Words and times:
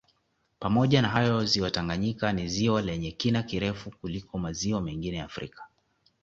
Pamoja 0.59 1.01
na 1.01 1.07
hayo 1.09 1.45
ziwa 1.45 1.71
Tanganyika 1.71 2.33
ni 2.33 2.47
ziwa 2.47 2.81
lenye 2.81 3.11
kina 3.11 3.43
kirefu 3.43 3.91
kuliko 3.91 4.37
maziwa 4.37 4.81
mengine 4.81 5.21
Afrika 5.21 5.63